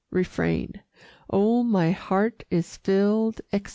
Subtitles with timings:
[0.09, 0.81] Refrain
[1.29, 3.69] Oh, my heart is filled, etc.